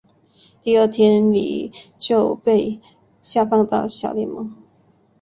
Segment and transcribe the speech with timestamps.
[0.63, 2.81] 第二天李就被
[3.21, 4.51] 下放到小联盟。